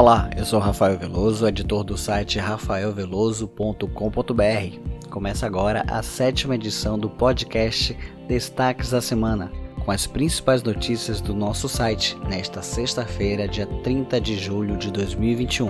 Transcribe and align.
Olá, 0.00 0.30
eu 0.34 0.46
sou 0.46 0.58
Rafael 0.58 0.96
Veloso, 0.96 1.46
editor 1.46 1.84
do 1.84 1.98
site 1.98 2.38
rafaelveloso.com.br. 2.38 5.08
Começa 5.10 5.44
agora 5.44 5.84
a 5.86 6.02
sétima 6.02 6.54
edição 6.54 6.98
do 6.98 7.10
podcast 7.10 7.94
Destaques 8.26 8.92
da 8.92 9.02
Semana, 9.02 9.52
com 9.84 9.90
as 9.90 10.06
principais 10.06 10.62
notícias 10.62 11.20
do 11.20 11.34
nosso 11.34 11.68
site 11.68 12.16
nesta 12.26 12.62
sexta-feira, 12.62 13.46
dia 13.46 13.66
30 13.66 14.18
de 14.22 14.38
julho 14.38 14.78
de 14.78 14.90
2021. 14.90 15.68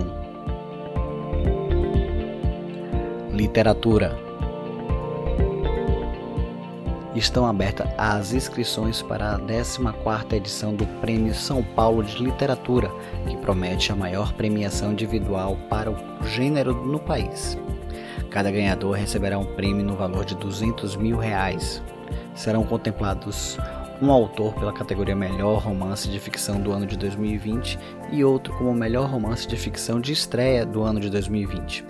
Literatura 3.32 4.29
estão 7.14 7.46
abertas 7.46 7.88
as 7.98 8.32
inscrições 8.32 9.02
para 9.02 9.34
a 9.34 9.38
14ª 9.38 10.32
edição 10.34 10.74
do 10.74 10.86
Prêmio 11.00 11.34
São 11.34 11.62
Paulo 11.62 12.02
de 12.02 12.22
Literatura, 12.22 12.90
que 13.26 13.36
promete 13.36 13.90
a 13.90 13.96
maior 13.96 14.32
premiação 14.32 14.92
individual 14.92 15.56
para 15.68 15.90
o 15.90 15.96
gênero 16.24 16.74
no 16.74 16.98
país. 16.98 17.58
Cada 18.30 18.50
ganhador 18.50 18.96
receberá 18.96 19.38
um 19.38 19.54
prêmio 19.54 19.84
no 19.84 19.96
valor 19.96 20.24
de 20.24 20.36
200 20.36 20.94
mil 20.96 21.16
reais. 21.16 21.82
Serão 22.34 22.64
contemplados 22.64 23.58
um 24.00 24.10
autor 24.10 24.54
pela 24.54 24.72
categoria 24.72 25.14
Melhor 25.14 25.58
Romance 25.58 26.08
de 26.08 26.18
Ficção 26.18 26.60
do 26.60 26.72
ano 26.72 26.86
de 26.86 26.96
2020 26.96 27.78
e 28.12 28.24
outro 28.24 28.54
como 28.54 28.72
Melhor 28.72 29.10
Romance 29.10 29.46
de 29.46 29.56
Ficção 29.56 30.00
de 30.00 30.12
Estreia 30.12 30.64
do 30.64 30.82
ano 30.82 31.00
de 31.00 31.10
2020. 31.10 31.84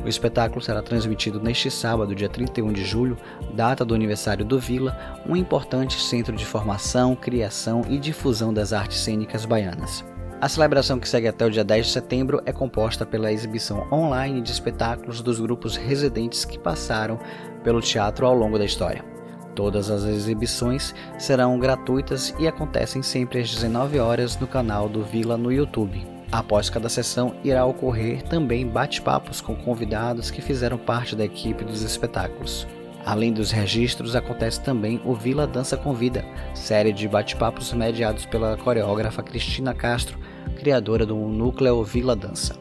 O 0.03 0.07
espetáculo 0.07 0.61
será 0.61 0.81
transmitido 0.81 1.39
neste 1.39 1.69
sábado, 1.69 2.15
dia 2.15 2.27
31 2.27 2.73
de 2.73 2.83
julho, 2.83 3.17
data 3.53 3.85
do 3.85 3.93
aniversário 3.93 4.43
do 4.43 4.59
Vila, 4.59 4.97
um 5.27 5.35
importante 5.35 6.01
centro 6.01 6.35
de 6.35 6.45
formação, 6.45 7.15
criação 7.15 7.83
e 7.87 7.99
difusão 7.99 8.51
das 8.51 8.73
artes 8.73 8.99
cênicas 8.99 9.45
baianas. 9.45 10.03
A 10.41 10.49
celebração 10.49 10.99
que 10.99 11.07
segue 11.07 11.27
até 11.27 11.45
o 11.45 11.51
dia 11.51 11.63
10 11.63 11.85
de 11.85 11.91
setembro 11.91 12.41
é 12.47 12.51
composta 12.51 13.05
pela 13.05 13.31
exibição 13.31 13.87
online 13.91 14.41
de 14.41 14.51
espetáculos 14.51 15.21
dos 15.21 15.39
grupos 15.39 15.75
residentes 15.75 16.45
que 16.45 16.57
passaram 16.57 17.19
pelo 17.63 17.79
teatro 17.79 18.25
ao 18.25 18.33
longo 18.33 18.57
da 18.57 18.65
história. 18.65 19.05
Todas 19.53 19.91
as 19.91 20.03
exibições 20.03 20.95
serão 21.19 21.59
gratuitas 21.59 22.33
e 22.39 22.47
acontecem 22.47 23.03
sempre 23.03 23.39
às 23.39 23.51
19 23.51 23.99
horas 23.99 24.39
no 24.39 24.47
canal 24.47 24.89
do 24.89 25.03
Vila 25.03 25.37
no 25.37 25.51
YouTube. 25.51 26.10
Após 26.31 26.69
cada 26.69 26.87
sessão, 26.87 27.35
irá 27.43 27.65
ocorrer 27.65 28.23
também 28.23 28.65
bate-papos 28.65 29.41
com 29.41 29.53
convidados 29.53 30.31
que 30.31 30.41
fizeram 30.41 30.77
parte 30.77 31.13
da 31.13 31.25
equipe 31.25 31.65
dos 31.65 31.81
espetáculos. 31.81 32.65
Além 33.05 33.33
dos 33.33 33.51
registros, 33.51 34.15
acontece 34.15 34.61
também 34.61 35.01
o 35.03 35.13
Vila 35.13 35.45
Dança 35.45 35.75
Convida, 35.75 36.23
série 36.53 36.93
de 36.93 37.07
bate-papos 37.07 37.73
mediados 37.73 38.25
pela 38.25 38.55
coreógrafa 38.55 39.21
Cristina 39.21 39.73
Castro, 39.73 40.17
criadora 40.55 41.05
do 41.05 41.15
núcleo 41.15 41.83
Vila 41.83 42.15
Dança. 42.15 42.55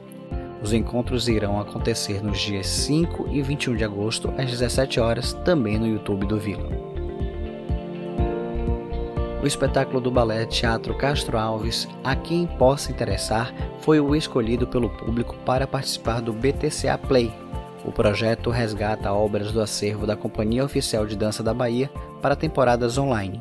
Os 0.63 0.73
encontros 0.73 1.29
irão 1.29 1.61
acontecer 1.61 2.23
nos 2.23 2.41
dias 2.41 2.67
5 2.67 3.29
e 3.31 3.41
21 3.41 3.77
de 3.77 3.85
agosto, 3.85 4.33
às 4.37 4.51
17 4.51 4.99
horas, 4.99 5.33
também 5.45 5.79
no 5.79 5.87
YouTube 5.87 6.27
do 6.27 6.39
Vila. 6.39 6.90
O 9.43 9.47
espetáculo 9.47 10.03
do 10.03 10.11
balé 10.11 10.45
Teatro 10.45 10.95
Castro 10.95 11.39
Alves, 11.39 11.89
a 12.05 12.15
quem 12.15 12.47
possa 12.47 12.91
interessar, 12.91 13.55
foi 13.81 13.99
o 13.99 14.15
escolhido 14.15 14.67
pelo 14.67 14.91
público 14.91 15.35
para 15.47 15.67
participar 15.67 16.21
do 16.21 16.31
BTCA 16.31 16.99
Play. 16.99 17.33
O 17.83 17.91
projeto 17.91 18.51
resgata 18.51 19.11
obras 19.11 19.51
do 19.51 19.63
acervo 19.63 20.07
da 20.07 20.15
Companhia 20.15 20.63
Oficial 20.63 21.07
de 21.07 21.17
Dança 21.17 21.43
da 21.43 21.55
Bahia 21.55 21.91
para 22.21 22.37
temporadas 22.37 22.99
online. 22.99 23.41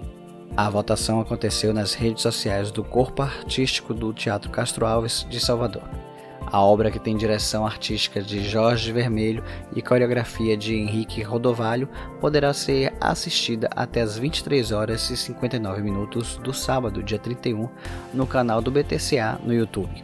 A 0.56 0.70
votação 0.70 1.20
aconteceu 1.20 1.74
nas 1.74 1.94
redes 1.94 2.24
sociais 2.24 2.72
do 2.72 2.82
Corpo 2.82 3.22
Artístico 3.22 3.94
do 3.94 4.14
Teatro 4.14 4.50
Castro 4.50 4.86
Alves 4.86 5.28
de 5.30 5.40
Salvador. 5.42 5.84
A 6.52 6.62
obra, 6.62 6.90
que 6.90 7.00
tem 7.00 7.16
direção 7.16 7.66
artística 7.66 8.22
de 8.22 8.44
Jorge 8.44 8.92
Vermelho 8.92 9.44
e 9.76 9.82
coreografia 9.82 10.58
de 10.58 10.76
Henrique 10.76 11.22
Rodovalho, 11.22 11.88
poderá 12.20 12.54
ser 12.54 12.94
assistida 13.00 13.70
até 13.76 14.02
as 14.02 14.18
23 14.18 14.72
horas 14.72 15.10
e 15.12 15.18
59 15.18 15.82
minutos 15.82 16.38
do 16.38 16.52
sábado, 16.52 17.04
dia 17.04 17.20
31, 17.20 17.70
no 18.14 18.26
canal 18.26 18.62
do 18.62 18.72
BTCA 18.72 19.40
no 19.44 19.54
YouTube. 19.54 20.04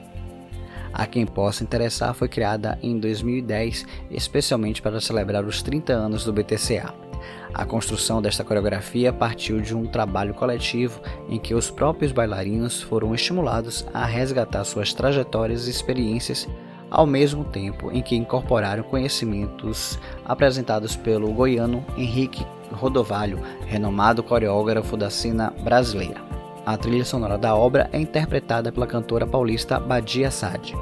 A 0.94 1.06
quem 1.06 1.26
possa 1.26 1.64
interessar, 1.64 2.14
foi 2.14 2.30
criada 2.30 2.80
em 2.82 2.98
2010 3.00 3.86
especialmente 4.12 4.82
para 4.82 5.02
celebrar 5.02 5.44
os 5.44 5.62
30 5.62 5.92
anos 5.92 6.24
do 6.24 6.32
BTCA. 6.32 7.05
A 7.54 7.66
construção 7.66 8.22
desta 8.22 8.44
coreografia 8.44 9.14
partiu 9.14 9.62
de 9.62 9.76
um 9.76 9.86
trabalho 9.86 10.34
coletivo 10.34 11.02
em 11.30 11.40
que 11.40 11.54
os 11.54 11.72
próprios 11.72 12.12
bailarinos 12.12 12.82
foram 12.82 13.16
estimulados 13.16 13.86
a 13.94 14.06
resgatar 14.06 14.64
suas 14.66 14.94
trajetórias 14.94 15.68
e 15.68 15.72
experiências, 15.72 16.48
ao 16.92 17.06
mesmo 17.06 17.44
tempo 17.46 17.92
em 17.92 18.02
que 18.02 18.16
incorporaram 18.16 18.84
conhecimentos 18.84 19.98
apresentados 20.26 20.96
pelo 20.96 21.32
goiano 21.32 21.86
Henrique 21.98 22.46
Rodovalho, 22.72 23.40
renomado 23.66 24.22
coreógrafo 24.22 24.98
da 24.98 25.10
cena 25.10 25.54
brasileira. 25.64 26.22
A 26.66 26.76
trilha 26.78 27.06
sonora 27.06 27.38
da 27.38 27.56
obra 27.56 27.90
é 27.94 28.00
interpretada 28.00 28.72
pela 28.72 28.88
cantora 28.88 29.26
paulista 29.26 29.80
Badia 29.80 30.32
Sade. 30.32 30.76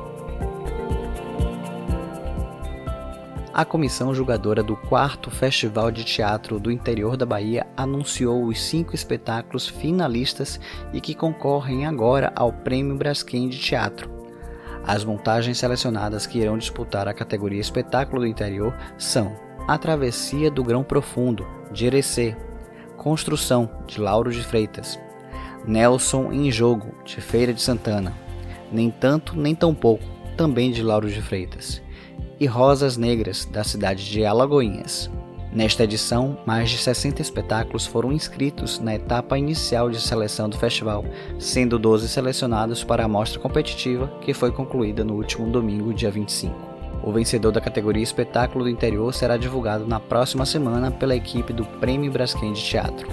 A 3.54 3.64
comissão 3.64 4.16
julgadora 4.16 4.64
do 4.64 4.76
quarto 4.76 5.30
Festival 5.30 5.92
de 5.92 6.04
Teatro 6.04 6.60
do 6.60 6.72
Interior 6.72 7.16
da 7.16 7.24
Bahia 7.24 7.68
anunciou 7.78 8.46
os 8.46 8.60
cinco 8.60 8.96
espetáculos 8.96 9.68
finalistas 9.68 10.60
e 10.92 11.00
que 11.00 11.14
concorrem 11.14 11.86
agora 11.86 12.34
ao 12.36 12.52
Prêmio 12.52 12.96
Braskem 12.96 13.48
de 13.48 13.60
Teatro. 13.60 14.10
As 14.84 15.06
montagens 15.06 15.60
selecionadas 15.60 16.26
que 16.26 16.40
irão 16.40 16.58
disputar 16.58 17.08
a 17.08 17.14
categoria 17.14 17.62
Espetáculo 17.62 18.22
do 18.22 18.28
Interior 18.28 18.76
são 18.98 19.38
A 19.68 19.78
Travessia 19.78 20.50
do 20.50 20.64
Grão 20.64 20.84
Profundo, 20.84 21.46
de 21.72 21.86
Irecê, 21.86 22.36
Construção, 22.98 23.70
de 23.86 24.02
Lauro 24.02 24.32
de 24.32 24.44
Freitas, 24.44 25.00
Nelson 25.64 26.34
em 26.34 26.52
Jogo, 26.52 26.92
de 27.06 27.22
Feira 27.22 27.54
de 27.54 27.62
Santana, 27.62 28.14
Nem 28.72 28.90
Tanto 28.90 29.40
Nem 29.40 29.54
Tão 29.54 29.76
Pouco, 29.76 30.04
também 30.36 30.72
de 30.72 30.82
Lauro 30.82 31.08
de 31.08 31.22
Freitas, 31.22 31.83
e 32.44 32.46
Rosas 32.46 32.98
Negras, 32.98 33.46
da 33.46 33.64
cidade 33.64 34.04
de 34.04 34.26
Alagoinhas. 34.26 35.10
Nesta 35.50 35.86
edição, 35.86 36.38
mais 36.46 36.70
de 36.70 36.78
60 36.78 37.22
espetáculos 37.22 37.86
foram 37.86 38.12
inscritos 38.12 38.82
na 38.82 38.96
etapa 38.96 39.38
inicial 39.38 39.90
de 39.90 40.02
seleção 40.02 40.50
do 40.50 40.58
festival, 40.58 41.06
sendo 41.40 41.80
12 41.80 42.10
selecionados 42.10 42.84
para 42.84 43.06
a 43.06 43.08
mostra 43.08 43.40
competitiva, 43.40 44.12
que 44.20 44.34
foi 44.34 44.52
concluída 44.52 45.06
no 45.06 45.14
último 45.14 45.50
domingo, 45.50 45.94
dia 45.94 46.12
25. 46.12 46.54
O 47.02 47.14
vencedor 47.14 47.54
da 47.54 47.62
categoria 47.62 48.04
Espetáculo 48.04 48.66
do 48.66 48.70
Interior 48.70 49.14
será 49.14 49.38
divulgado 49.38 49.88
na 49.88 50.02
próxima 50.02 50.46
semana 50.46 50.92
pela 50.92 51.16
equipe 51.16 51.54
do 51.54 51.64
Prêmio 51.64 52.12
Braskem 52.12 52.52
de 52.52 52.62
Teatro. 52.62 53.08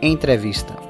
Entrevista 0.00 0.89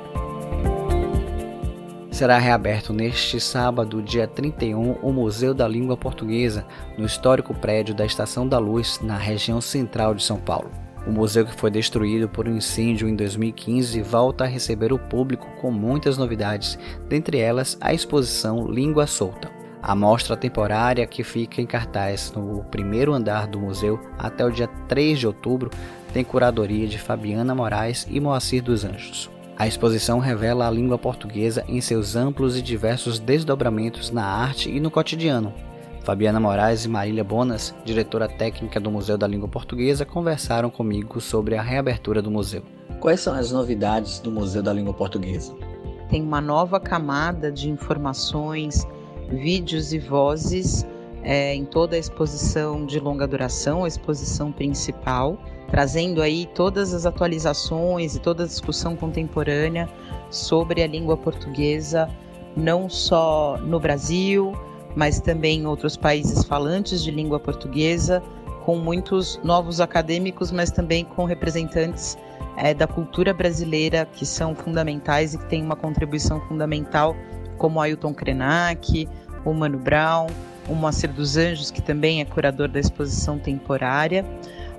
será 2.20 2.36
reaberto 2.36 2.92
neste 2.92 3.40
sábado, 3.40 4.02
dia 4.02 4.28
31, 4.28 4.98
o 5.02 5.10
Museu 5.10 5.54
da 5.54 5.66
Língua 5.66 5.96
Portuguesa, 5.96 6.66
no 6.98 7.06
histórico 7.06 7.54
prédio 7.54 7.94
da 7.94 8.04
Estação 8.04 8.46
da 8.46 8.58
Luz, 8.58 9.00
na 9.02 9.16
região 9.16 9.58
central 9.58 10.14
de 10.14 10.22
São 10.22 10.36
Paulo. 10.36 10.70
O 11.06 11.10
museu 11.10 11.46
que 11.46 11.54
foi 11.54 11.70
destruído 11.70 12.28
por 12.28 12.46
um 12.46 12.58
incêndio 12.58 13.08
em 13.08 13.16
2015 13.16 14.02
volta 14.02 14.44
a 14.44 14.46
receber 14.46 14.92
o 14.92 14.98
público 14.98 15.46
com 15.62 15.70
muitas 15.70 16.18
novidades, 16.18 16.78
dentre 17.08 17.38
elas 17.38 17.78
a 17.80 17.94
exposição 17.94 18.66
Língua 18.66 19.06
Solta. 19.06 19.50
A 19.82 19.96
mostra 19.96 20.36
temporária, 20.36 21.06
que 21.06 21.24
fica 21.24 21.62
em 21.62 21.66
cartaz 21.66 22.34
no 22.36 22.62
primeiro 22.64 23.14
andar 23.14 23.46
do 23.46 23.58
museu 23.58 23.98
até 24.18 24.44
o 24.44 24.50
dia 24.50 24.68
3 24.88 25.20
de 25.20 25.26
outubro, 25.26 25.70
tem 26.12 26.22
curadoria 26.22 26.86
de 26.86 26.98
Fabiana 26.98 27.54
Moraes 27.54 28.06
e 28.10 28.20
Moacir 28.20 28.62
dos 28.62 28.84
Anjos. 28.84 29.39
A 29.60 29.66
exposição 29.66 30.18
revela 30.20 30.66
a 30.66 30.70
língua 30.70 30.96
portuguesa 30.96 31.62
em 31.68 31.82
seus 31.82 32.16
amplos 32.16 32.56
e 32.56 32.62
diversos 32.62 33.18
desdobramentos 33.18 34.10
na 34.10 34.24
arte 34.24 34.70
e 34.70 34.80
no 34.80 34.90
cotidiano. 34.90 35.52
Fabiana 36.02 36.40
Moraes 36.40 36.86
e 36.86 36.88
Marília 36.88 37.22
Bonas, 37.22 37.74
diretora 37.84 38.26
técnica 38.26 38.80
do 38.80 38.90
Museu 38.90 39.18
da 39.18 39.26
Língua 39.26 39.50
Portuguesa, 39.50 40.06
conversaram 40.06 40.70
comigo 40.70 41.20
sobre 41.20 41.56
a 41.56 41.62
reabertura 41.62 42.22
do 42.22 42.30
museu. 42.30 42.62
Quais 43.00 43.20
são 43.20 43.34
as 43.34 43.52
novidades 43.52 44.18
do 44.18 44.30
Museu 44.30 44.62
da 44.62 44.72
Língua 44.72 44.94
Portuguesa? 44.94 45.54
Tem 46.08 46.22
uma 46.22 46.40
nova 46.40 46.80
camada 46.80 47.52
de 47.52 47.68
informações, 47.68 48.88
vídeos 49.28 49.92
e 49.92 49.98
vozes 49.98 50.86
é, 51.22 51.54
em 51.54 51.66
toda 51.66 51.96
a 51.96 51.98
exposição 51.98 52.86
de 52.86 52.98
longa 52.98 53.26
duração, 53.26 53.84
a 53.84 53.88
exposição 53.88 54.50
principal 54.52 55.38
trazendo 55.70 56.20
aí 56.20 56.46
todas 56.54 56.92
as 56.92 57.06
atualizações 57.06 58.16
e 58.16 58.20
toda 58.20 58.44
a 58.44 58.46
discussão 58.46 58.96
contemporânea 58.96 59.88
sobre 60.30 60.82
a 60.82 60.86
língua 60.86 61.16
portuguesa, 61.16 62.08
não 62.56 62.88
só 62.88 63.56
no 63.58 63.78
Brasil, 63.78 64.52
mas 64.94 65.20
também 65.20 65.60
em 65.60 65.66
outros 65.66 65.96
países 65.96 66.44
falantes 66.44 67.02
de 67.02 67.10
língua 67.10 67.38
portuguesa, 67.38 68.22
com 68.64 68.76
muitos 68.76 69.40
novos 69.42 69.80
acadêmicos, 69.80 70.50
mas 70.50 70.70
também 70.70 71.04
com 71.04 71.24
representantes 71.24 72.18
é, 72.56 72.74
da 72.74 72.86
cultura 72.86 73.32
brasileira 73.32 74.06
que 74.12 74.26
são 74.26 74.54
fundamentais 74.54 75.34
e 75.34 75.38
que 75.38 75.46
têm 75.46 75.62
uma 75.62 75.76
contribuição 75.76 76.40
fundamental, 76.42 77.16
como 77.56 77.80
Ailton 77.80 78.12
Krenak, 78.12 79.08
o 79.44 79.52
Mano 79.52 79.78
Brown, 79.78 80.26
o 80.68 80.74
Moacir 80.74 81.12
dos 81.12 81.36
Anjos, 81.36 81.70
que 81.70 81.80
também 81.80 82.20
é 82.20 82.24
curador 82.24 82.68
da 82.68 82.78
exposição 82.78 83.38
temporária. 83.38 84.24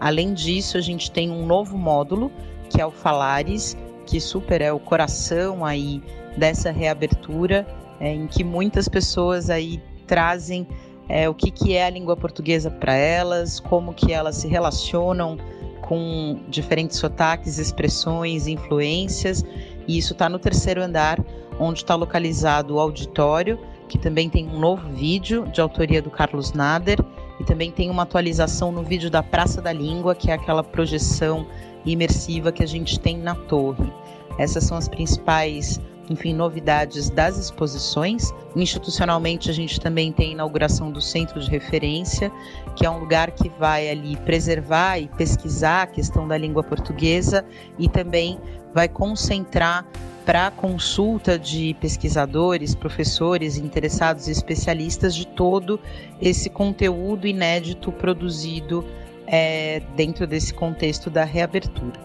Além 0.01 0.33
disso, 0.33 0.79
a 0.79 0.81
gente 0.81 1.11
tem 1.11 1.29
um 1.29 1.45
novo 1.45 1.77
módulo, 1.77 2.31
que 2.71 2.81
é 2.81 2.85
o 2.85 2.89
Falares, 2.89 3.77
que 4.07 4.19
super 4.19 4.59
é 4.59 4.73
o 4.73 4.79
coração 4.79 5.63
aí 5.63 6.01
dessa 6.35 6.71
reabertura, 6.71 7.67
é, 7.99 8.11
em 8.11 8.25
que 8.25 8.43
muitas 8.43 8.89
pessoas 8.89 9.51
aí 9.51 9.79
trazem 10.07 10.67
é, 11.07 11.29
o 11.29 11.35
que, 11.35 11.51
que 11.51 11.75
é 11.75 11.85
a 11.85 11.89
língua 11.91 12.17
portuguesa 12.17 12.71
para 12.71 12.95
elas, 12.95 13.59
como 13.59 13.93
que 13.93 14.11
elas 14.11 14.37
se 14.37 14.47
relacionam 14.47 15.37
com 15.83 16.39
diferentes 16.49 16.97
sotaques, 16.97 17.59
expressões, 17.59 18.47
influências. 18.47 19.45
E 19.87 19.99
isso 19.99 20.13
está 20.13 20.27
no 20.27 20.39
terceiro 20.39 20.81
andar, 20.81 21.23
onde 21.59 21.81
está 21.81 21.93
localizado 21.93 22.73
o 22.73 22.79
auditório, 22.79 23.59
que 23.87 23.99
também 23.99 24.31
tem 24.31 24.47
um 24.47 24.59
novo 24.59 24.89
vídeo 24.89 25.47
de 25.49 25.61
autoria 25.61 26.01
do 26.01 26.09
Carlos 26.09 26.53
Nader 26.53 26.97
e 27.41 27.43
também 27.43 27.71
tem 27.71 27.89
uma 27.89 28.03
atualização 28.03 28.71
no 28.71 28.83
vídeo 28.83 29.09
da 29.09 29.23
Praça 29.23 29.59
da 29.59 29.73
Língua, 29.73 30.13
que 30.13 30.29
é 30.29 30.33
aquela 30.35 30.63
projeção 30.63 31.47
imersiva 31.83 32.51
que 32.51 32.61
a 32.61 32.67
gente 32.67 32.99
tem 32.99 33.17
na 33.17 33.33
torre. 33.33 33.91
Essas 34.37 34.63
são 34.63 34.77
as 34.77 34.87
principais 34.87 35.81
enfim, 36.07 36.33
novidades 36.33 37.09
das 37.09 37.37
exposições. 37.37 38.31
Institucionalmente, 38.55 39.49
a 39.49 39.53
gente 39.53 39.79
também 39.79 40.11
tem 40.11 40.29
a 40.29 40.31
inauguração 40.33 40.91
do 40.91 41.01
Centro 41.01 41.39
de 41.39 41.49
Referência, 41.49 42.31
que 42.75 42.85
é 42.85 42.89
um 42.89 42.99
lugar 42.99 43.31
que 43.31 43.49
vai 43.57 43.89
ali 43.89 44.17
preservar 44.17 44.99
e 44.99 45.07
pesquisar 45.07 45.83
a 45.83 45.87
questão 45.87 46.27
da 46.27 46.37
língua 46.37 46.63
portuguesa 46.63 47.43
e 47.79 47.87
também 47.87 48.37
vai 48.73 48.87
concentrar 48.87 49.85
para 50.25 50.51
consulta 50.51 51.37
de 51.37 51.75
pesquisadores, 51.79 52.75
professores, 52.75 53.57
interessados 53.57 54.27
e 54.27 54.31
especialistas 54.31 55.15
de 55.15 55.25
todo 55.25 55.79
esse 56.21 56.49
conteúdo 56.49 57.25
inédito 57.27 57.91
produzido 57.91 58.85
é, 59.25 59.81
dentro 59.95 60.27
desse 60.27 60.53
contexto 60.53 61.09
da 61.09 61.23
reabertura. 61.23 61.99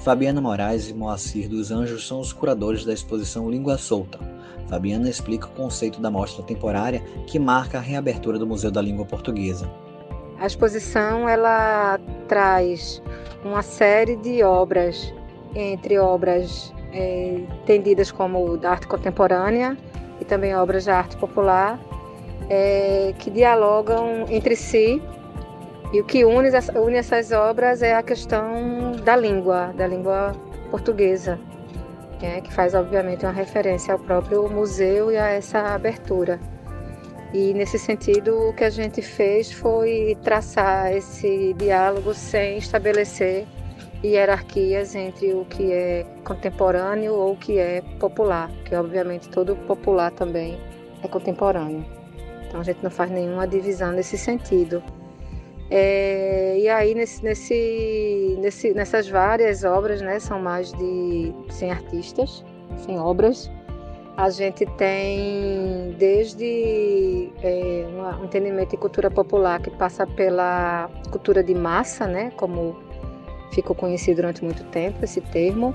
Fabiana 0.00 0.40
Moraes 0.40 0.88
e 0.88 0.94
Moacir 0.94 1.48
dos 1.48 1.70
Anjos 1.70 2.06
são 2.06 2.20
os 2.20 2.32
curadores 2.32 2.84
da 2.84 2.92
exposição 2.92 3.50
Língua 3.50 3.76
Solta. 3.76 4.18
Fabiana 4.68 5.08
explica 5.08 5.46
o 5.46 5.50
conceito 5.50 6.00
da 6.00 6.10
mostra 6.10 6.42
temporária 6.42 7.02
que 7.26 7.38
marca 7.38 7.78
a 7.78 7.80
reabertura 7.80 8.38
do 8.38 8.46
Museu 8.46 8.70
da 8.70 8.80
Língua 8.80 9.04
Portuguesa. 9.04 9.70
A 10.38 10.46
exposição 10.46 11.28
ela 11.28 12.00
traz 12.26 13.02
uma 13.44 13.60
série 13.60 14.16
de 14.16 14.42
obras, 14.42 15.12
entre 15.54 15.98
obras 15.98 16.72
é, 16.92 17.40
entendidas 17.62 18.10
como 18.10 18.56
da 18.56 18.70
arte 18.70 18.86
contemporânea 18.86 19.76
e 20.20 20.24
também 20.24 20.54
obras 20.54 20.84
de 20.84 20.90
arte 20.90 21.16
popular, 21.16 21.78
é, 22.48 23.14
que 23.18 23.30
dialogam 23.30 24.26
entre 24.28 24.56
si. 24.56 25.02
E 25.92 26.00
o 26.00 26.04
que 26.04 26.24
une, 26.24 26.50
une 26.76 26.96
essas 26.96 27.32
obras 27.32 27.82
é 27.82 27.94
a 27.94 28.02
questão 28.02 28.92
da 29.04 29.16
língua, 29.16 29.72
da 29.76 29.86
língua 29.86 30.32
portuguesa, 30.70 31.38
é, 32.22 32.40
que 32.40 32.52
faz 32.52 32.74
obviamente 32.74 33.24
uma 33.24 33.32
referência 33.32 33.92
ao 33.94 33.98
próprio 33.98 34.48
museu 34.48 35.10
e 35.10 35.16
a 35.16 35.28
essa 35.28 35.74
abertura. 35.74 36.38
E 37.32 37.54
nesse 37.54 37.78
sentido, 37.78 38.48
o 38.48 38.52
que 38.52 38.64
a 38.64 38.70
gente 38.70 39.02
fez 39.02 39.52
foi 39.52 40.16
traçar 40.22 40.92
esse 40.92 41.54
diálogo 41.54 42.12
sem 42.12 42.58
estabelecer 42.58 43.46
hierarquias 44.02 44.94
entre 44.94 45.32
o 45.34 45.44
que 45.44 45.72
é 45.72 46.06
contemporâneo 46.24 47.14
ou 47.14 47.32
o 47.32 47.36
que 47.36 47.58
é 47.58 47.82
popular, 47.98 48.50
que 48.64 48.74
obviamente 48.74 49.28
todo 49.28 49.56
popular 49.56 50.10
também 50.12 50.58
é 51.02 51.08
contemporâneo. 51.08 51.84
Então 52.46 52.60
a 52.60 52.64
gente 52.64 52.82
não 52.82 52.90
faz 52.90 53.10
nenhuma 53.10 53.46
divisão 53.46 53.92
nesse 53.92 54.16
sentido. 54.16 54.82
É, 55.70 56.58
e 56.58 56.68
aí 56.68 56.94
nesse, 56.94 57.22
nesse, 57.22 58.36
nesse, 58.40 58.74
nessas 58.74 59.08
várias 59.08 59.62
obras, 59.62 60.00
né, 60.00 60.18
são 60.18 60.40
mais 60.40 60.72
de 60.72 61.32
100 61.48 61.70
artistas, 61.70 62.44
100 62.86 62.98
obras, 62.98 63.50
a 64.16 64.28
gente 64.28 64.66
tem 64.76 65.94
desde 65.96 67.30
é, 67.42 67.86
um 68.20 68.24
entendimento 68.24 68.70
de 68.70 68.76
cultura 68.76 69.10
popular 69.10 69.60
que 69.62 69.70
passa 69.70 70.06
pela 70.06 70.90
cultura 71.10 71.42
de 71.42 71.54
massa, 71.54 72.06
né, 72.06 72.32
como 72.36 72.76
ficou 73.50 73.74
conhecido 73.74 74.16
durante 74.16 74.44
muito 74.44 74.64
tempo 74.64 75.04
esse 75.04 75.20
termo. 75.20 75.74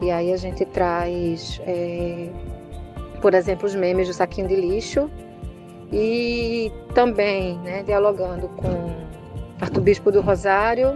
E 0.00 0.10
aí 0.10 0.32
a 0.32 0.36
gente 0.36 0.64
traz, 0.64 1.60
é, 1.66 2.28
por 3.20 3.34
exemplo, 3.34 3.66
os 3.66 3.74
memes 3.74 4.08
do 4.08 4.14
saquinho 4.14 4.48
de 4.48 4.56
lixo 4.56 5.10
e 5.92 6.72
também 6.94 7.58
né, 7.58 7.82
dialogando 7.82 8.48
com 8.48 8.92
arcebispo 9.60 10.10
do 10.10 10.20
Rosário, 10.20 10.94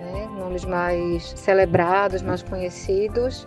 né, 0.00 0.28
nomes 0.38 0.64
mais 0.64 1.22
celebrados, 1.36 2.22
mais 2.22 2.42
conhecidos. 2.42 3.46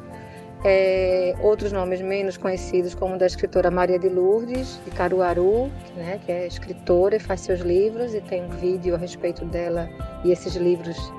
É, 0.66 1.36
outros 1.42 1.72
nomes 1.72 2.02
menos 2.02 2.36
conhecidos, 2.36 2.94
como 2.94 3.18
da 3.18 3.26
escritora 3.26 3.72
Maria 3.72 3.98
de 3.98 4.10
Lourdes, 4.10 4.82
de 4.84 4.92
Caruaru, 4.92 5.72
né, 5.96 6.20
que 6.26 6.32
é 6.34 6.46
escritora 6.46 7.16
e 7.16 7.20
faz 7.20 7.40
seus 7.42 7.62
livros, 7.62 8.14
e 8.14 8.20
tem 8.20 8.44
um 8.44 8.50
vídeo 8.50 8.94
a 8.94 8.98
respeito 8.98 9.46
dela 9.46 9.88
e 10.26 10.34
esses 10.34 10.56
livros 10.56 11.14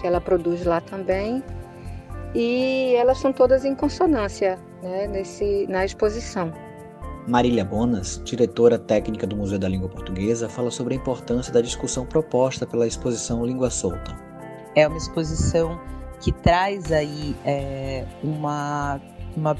que 0.00 0.06
ela 0.06 0.20
produz 0.20 0.64
lá 0.64 0.80
também. 0.80 1.42
E 2.34 2.94
elas 2.96 3.18
são 3.18 3.32
todas 3.32 3.64
em 3.64 3.74
consonância 3.74 4.58
né, 4.82 5.06
nesse, 5.06 5.66
na 5.68 5.84
exposição. 5.84 6.52
Marília 7.26 7.64
Bonas, 7.64 8.20
diretora 8.24 8.78
técnica 8.78 9.26
do 9.26 9.36
Museu 9.36 9.58
da 9.58 9.68
Língua 9.68 9.88
Portuguesa, 9.88 10.48
fala 10.48 10.70
sobre 10.70 10.94
a 10.94 10.96
importância 10.96 11.52
da 11.52 11.60
discussão 11.60 12.06
proposta 12.06 12.66
pela 12.66 12.86
exposição 12.86 13.44
Língua 13.44 13.68
Solta. 13.68 14.16
É 14.76 14.86
uma 14.86 14.96
exposição 14.96 15.80
que 16.20 16.30
traz 16.30 16.92
aí 16.92 17.34
é, 17.44 18.04
uma, 18.22 19.00
uma 19.36 19.56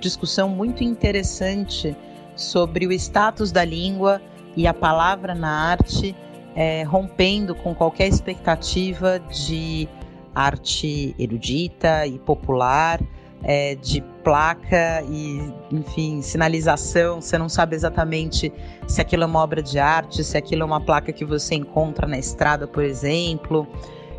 discussão 0.00 0.48
muito 0.48 0.82
interessante 0.82 1.96
sobre 2.34 2.86
o 2.86 2.92
status 2.92 3.52
da 3.52 3.64
língua 3.64 4.20
e 4.56 4.66
a 4.66 4.74
palavra 4.74 5.34
na 5.34 5.70
arte 5.70 6.16
é, 6.54 6.82
rompendo 6.84 7.54
com 7.54 7.74
qualquer 7.74 8.08
expectativa 8.08 9.18
de 9.18 9.88
arte 10.34 11.14
erudita 11.18 12.06
e 12.06 12.18
popular, 12.18 13.00
é, 13.42 13.74
de 13.74 14.00
placa 14.22 15.02
e, 15.08 15.52
enfim, 15.70 16.22
sinalização. 16.22 17.20
Você 17.20 17.36
não 17.36 17.48
sabe 17.48 17.76
exatamente 17.76 18.52
se 18.86 19.00
aquilo 19.00 19.24
é 19.24 19.26
uma 19.26 19.40
obra 19.40 19.62
de 19.62 19.78
arte, 19.78 20.24
se 20.24 20.36
aquilo 20.36 20.62
é 20.62 20.64
uma 20.64 20.80
placa 20.80 21.12
que 21.12 21.24
você 21.24 21.54
encontra 21.54 22.06
na 22.06 22.18
estrada, 22.18 22.66
por 22.66 22.82
exemplo. 22.82 23.66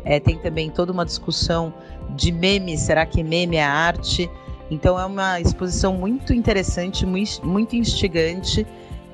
É, 0.04 0.20
tem 0.20 0.38
também 0.38 0.70
toda 0.70 0.92
uma 0.92 1.04
discussão 1.04 1.74
de 2.10 2.30
meme, 2.30 2.78
será 2.78 3.04
que 3.04 3.24
meme 3.24 3.56
é 3.56 3.64
arte? 3.64 4.30
Então 4.70 4.98
é 4.98 5.04
uma 5.04 5.40
exposição 5.40 5.94
muito 5.94 6.32
interessante, 6.32 7.04
muito 7.04 7.74
instigante 7.74 8.64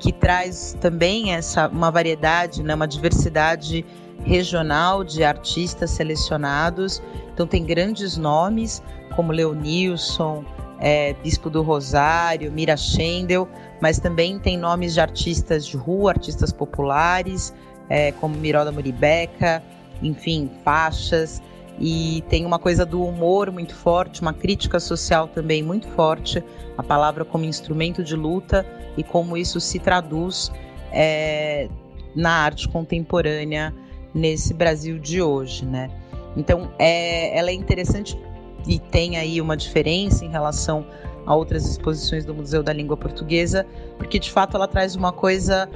que 0.03 0.13
traz 0.13 0.77
também 0.81 1.33
essa 1.33 1.69
uma 1.69 1.89
variedade, 1.89 2.61
né, 2.61 2.75
uma 2.75 2.89
diversidade 2.89 3.87
regional 4.25 5.05
de 5.05 5.23
artistas 5.23 5.93
selecionados. 5.93 7.01
Então 7.33 7.47
tem 7.47 7.65
grandes 7.65 8.17
nomes 8.17 8.83
como 9.15 9.31
Leonilson, 9.31 10.45
é, 10.81 11.15
Bispo 11.23 11.49
do 11.49 11.63
Rosário, 11.63 12.51
Mira 12.51 12.77
Schendel, 12.77 13.49
mas 13.81 14.01
também 14.01 14.41
tem 14.41 14.59
nomes 14.59 14.95
de 14.95 15.01
artistas 15.01 15.65
de 15.65 15.77
rua, 15.77 16.11
artistas 16.11 16.53
populares, 16.53 17.55
é, 17.89 18.11
como 18.11 18.37
Mirola 18.37 18.73
Muribeca, 18.73 19.63
enfim, 20.03 20.51
faixas. 20.65 21.41
E 21.79 22.23
tem 22.29 22.45
uma 22.45 22.59
coisa 22.59 22.85
do 22.85 23.03
humor 23.03 23.51
muito 23.51 23.75
forte, 23.75 24.21
uma 24.21 24.33
crítica 24.33 24.79
social 24.79 25.27
também 25.29 25.63
muito 25.63 25.89
forte, 25.89 26.43
a 26.77 26.83
palavra 26.83 27.25
como 27.25 27.45
instrumento 27.45 28.05
de 28.05 28.15
luta 28.15 28.65
e 28.97 29.03
como 29.03 29.37
isso 29.37 29.61
se 29.61 29.79
traduz 29.79 30.53
é, 30.93 31.69
na 32.15 32.31
arte 32.31 32.69
contemporânea 32.69 33.75
nesse 34.15 34.53
Brasil 34.53 34.99
de 34.99 35.23
hoje, 35.23 35.65
né? 35.65 35.91
Então, 36.37 36.71
é, 36.79 37.37
ela 37.37 37.51
é 37.51 37.55
interessante 37.55 38.19
e 38.67 38.79
tem 38.79 39.17
aí 39.17 39.41
uma 39.41 39.57
diferença 39.57 40.25
em 40.25 40.29
relação 40.29 40.87
a 41.27 41.35
outras 41.35 41.67
exposições 41.67 42.25
do 42.25 42.35
Museu 42.35 42.63
da 42.63 42.73
Língua 42.73 42.97
Portuguesa, 42.97 43.67
porque 43.97 44.19
de 44.19 44.31
fato 44.31 44.57
ela 44.57 44.67
traz 44.67 44.95
uma 44.95 45.13
coisa 45.13 45.69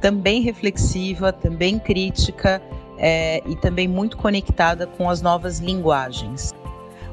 também 0.00 0.42
reflexiva, 0.42 1.32
também 1.32 1.78
crítica 1.78 2.60
é, 3.02 3.42
e 3.44 3.56
também 3.56 3.88
muito 3.88 4.16
conectada 4.16 4.86
com 4.86 5.10
as 5.10 5.20
novas 5.20 5.58
linguagens. 5.58 6.54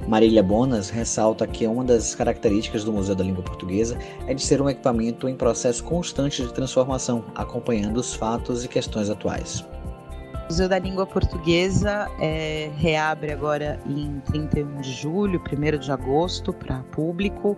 Marília 0.08 0.42
Bonas 0.42 0.90
ressalta 0.90 1.46
que 1.46 1.68
uma 1.68 1.84
das 1.84 2.16
características 2.16 2.84
do 2.84 2.94
Museu 2.94 3.16
da 3.16 3.24
Língua 3.24 3.44
Portuguesa 3.44 3.98
é 4.28 4.34
de 4.34 4.42
ser 4.42 4.62
um 4.62 4.70
equipamento 4.70 5.28
em 5.28 5.36
processo 5.36 5.84
constante 5.84 6.42
de 6.42 6.54
transformação, 6.54 7.26
acompanhando 7.36 7.98
os 7.98 8.14
fatos 8.14 8.64
e 8.64 8.68
questões 8.68 9.10
atuais. 9.10 9.66
O 10.34 10.46
Museu 10.46 10.70
da 10.70 10.80
Língua 10.80 11.06
Portuguesa 11.06 12.10
é, 12.20 12.72
reabre 12.78 13.32
agora 13.32 13.80
em 13.86 14.20
31 14.32 14.82
de 14.82 14.92
julho, 14.94 15.40
1 15.40 15.78
de 15.78 15.92
agosto, 15.92 16.54
para 16.54 16.80
público, 16.92 17.56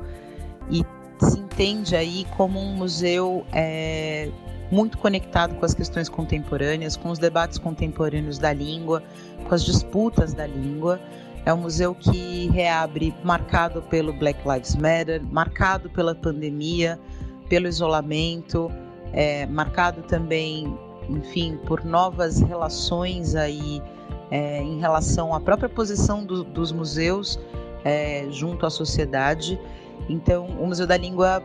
e 0.70 0.84
se 1.26 1.40
entende 1.40 1.96
aí 1.96 2.26
como 2.36 2.60
um 2.60 2.76
museu 2.76 3.46
é, 3.54 4.30
muito 4.72 4.98
conectado 4.98 5.56
com 5.56 5.66
as 5.66 5.74
questões 5.74 6.08
contemporâneas, 6.10 6.96
com 6.96 7.10
os 7.10 7.20
debates 7.20 7.58
contemporâneos 7.58 8.38
da 8.38 8.54
língua, 8.54 9.04
com 9.48 9.54
as 9.54 9.64
disputas 9.64 10.34
da 10.34 10.48
língua. 10.48 11.00
É 11.46 11.54
um 11.54 11.58
museu 11.58 11.94
que 11.94 12.48
reabre 12.50 13.14
marcado 13.24 13.82
pelo 13.84 14.14
Black 14.14 14.40
Lives 14.48 14.76
Matter, 14.76 15.22
marcado 15.32 15.90
pela 15.90 16.16
pandemia, 16.16 17.00
pelo 17.50 17.68
isolamento, 17.68 18.72
é, 19.12 19.46
marcado 19.48 20.04
também 20.04 20.74
enfim, 21.10 21.58
por 21.66 21.84
novas 21.84 22.40
relações 22.40 23.36
aí 23.36 23.82
é, 24.30 24.62
em 24.62 24.80
relação 24.80 25.34
à 25.34 25.40
própria 25.40 25.70
posição 25.70 26.24
do, 26.24 26.44
dos 26.44 26.72
museus 26.72 27.40
é, 27.84 28.28
junto 28.30 28.66
à 28.66 28.70
sociedade. 28.70 29.60
Então, 30.10 30.46
o 30.46 30.68
Museu 30.68 30.88
da 30.88 30.98
Língua 30.98 31.44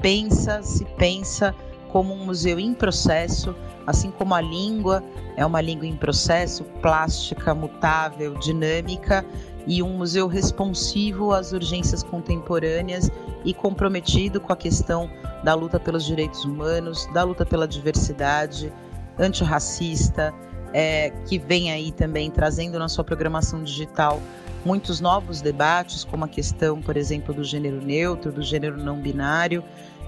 pensa, 0.00 0.62
se 0.62 0.84
pensa 0.96 1.54
como 1.94 2.12
um 2.12 2.24
museu 2.24 2.58
em 2.58 2.74
processo, 2.74 3.54
assim 3.86 4.10
como 4.10 4.34
a 4.34 4.40
língua 4.40 5.00
é 5.36 5.46
uma 5.46 5.60
língua 5.60 5.86
em 5.86 5.94
processo, 5.94 6.64
plástica, 6.82 7.54
mutável, 7.54 8.34
dinâmica, 8.34 9.24
e 9.64 9.80
um 9.80 9.96
museu 9.96 10.26
responsivo 10.26 11.30
às 11.32 11.52
urgências 11.52 12.02
contemporâneas 12.02 13.08
e 13.44 13.54
comprometido 13.54 14.40
com 14.40 14.52
a 14.52 14.56
questão 14.56 15.08
da 15.44 15.54
luta 15.54 15.78
pelos 15.78 16.04
direitos 16.04 16.44
humanos, 16.44 17.06
da 17.14 17.22
luta 17.22 17.46
pela 17.46 17.68
diversidade, 17.68 18.72
antirracista, 19.16 20.34
é, 20.72 21.10
que 21.28 21.38
vem 21.38 21.70
aí 21.70 21.92
também 21.92 22.28
trazendo 22.28 22.76
na 22.76 22.88
sua 22.88 23.04
programação 23.04 23.62
digital 23.62 24.20
muitos 24.64 24.98
novos 24.98 25.40
debates, 25.40 26.02
como 26.02 26.24
a 26.24 26.28
questão, 26.28 26.82
por 26.82 26.96
exemplo, 26.96 27.32
do 27.32 27.44
gênero 27.44 27.80
neutro, 27.80 28.32
do 28.32 28.42
gênero 28.42 28.76
não 28.78 28.96
binário. 28.96 29.62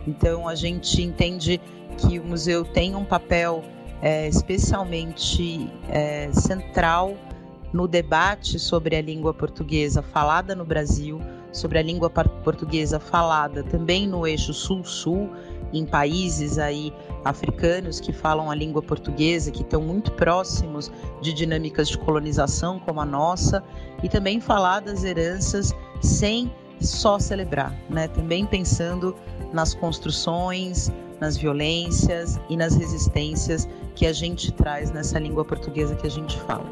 Então, 0.07 0.49
a 0.49 0.55
gente 0.55 1.03
entende 1.03 1.61
que 1.99 2.19
o 2.19 2.25
museu 2.25 2.65
tem 2.65 2.95
um 2.95 3.05
papel 3.05 3.65
é, 4.03 4.29
especialmente 4.29 5.71
é, 5.89 6.31
central 6.33 7.17
no 7.73 7.89
debate 7.89 8.59
sobre 8.59 8.97
a 8.97 9.03
língua 9.03 9.35
portuguesa 9.35 10.03
falada 10.03 10.55
no 10.55 10.65
Brasil, 10.65 11.21
sobre 11.53 11.79
a 11.79 11.83
língua 11.83 12.11
portuguesa 12.11 13.01
falada 13.01 13.63
também 13.65 14.07
no 14.07 14.27
eixo 14.27 14.53
sul-sul 14.53 15.31
em 15.73 15.85
países 15.85 16.59
aí 16.59 16.93
africanos 17.25 17.99
que 17.99 18.13
falam 18.13 18.51
a 18.51 18.55
língua 18.55 18.83
portuguesa, 18.83 19.51
que 19.51 19.63
estão 19.63 19.83
muito 19.83 20.13
próximos 20.13 20.93
de 21.21 21.33
dinâmicas 21.33 21.89
de 21.89 21.99
colonização 21.99 22.79
como 22.79 23.01
a 23.01 23.07
nossa, 23.07 23.65
e 24.03 24.09
também 24.09 24.41
falar 24.41 24.81
das 24.81 25.03
heranças 25.03 25.75
sem 26.01 26.53
só 26.80 27.18
celebrar, 27.18 27.75
né? 27.88 28.09
Também 28.09 28.47
pensando 28.47 29.16
nas 29.52 29.75
construções, 29.75 30.90
nas 31.21 31.37
violências 31.37 32.38
e 32.49 32.56
nas 32.56 32.76
resistências 32.76 33.68
que 33.95 34.06
a 34.06 34.12
gente 34.12 34.52
traz 34.52 34.90
nessa 34.90 35.18
língua 35.18 35.45
portuguesa 35.45 35.95
que 35.95 36.06
a 36.06 36.11
gente 36.11 36.38
fala. 36.40 36.66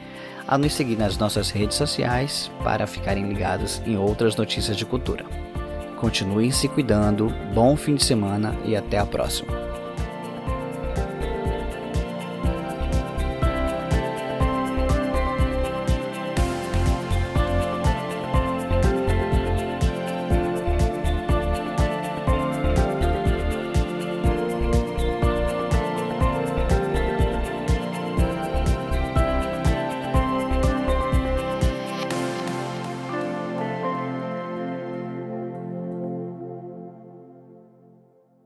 a 0.48 0.58
nos 0.58 0.74
seguir 0.74 0.96
nas 0.96 1.18
nossas 1.18 1.50
redes 1.50 1.76
sociais 1.76 2.50
para 2.64 2.88
ficarem 2.88 3.28
ligados 3.28 3.82
em 3.86 3.98
outras 3.98 4.38
notícias 4.38 4.78
de 4.78 4.86
cultura. 4.86 5.26
Continuem 5.98 6.52
se 6.52 6.70
cuidando, 6.70 7.34
bom 7.54 7.76
fim 7.76 7.96
de 7.96 8.06
semana 8.06 8.56
e 8.64 8.74
até 8.76 8.98
a 8.98 9.06
próxima. 9.06 9.67